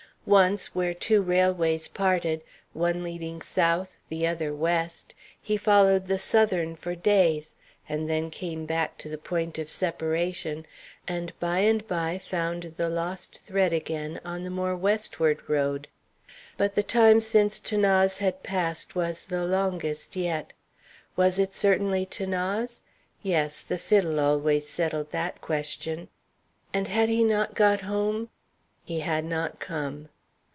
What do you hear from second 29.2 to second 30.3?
not come.